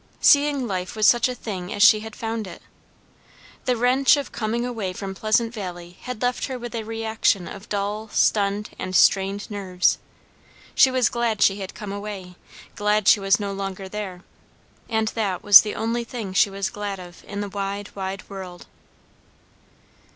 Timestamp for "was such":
0.95-1.29